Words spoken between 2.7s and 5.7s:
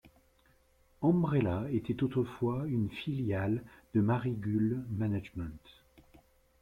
filiale de Marigul Management.